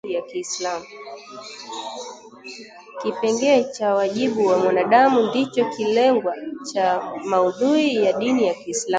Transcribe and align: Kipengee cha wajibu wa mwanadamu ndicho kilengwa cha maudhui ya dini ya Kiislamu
Kipengee 3.01 3.63
cha 3.63 3.93
wajibu 3.95 4.45
wa 4.45 4.57
mwanadamu 4.57 5.27
ndicho 5.29 5.65
kilengwa 5.69 6.35
cha 6.73 7.13
maudhui 7.25 7.95
ya 7.95 8.13
dini 8.13 8.43
ya 8.47 8.53
Kiislamu 8.53 8.89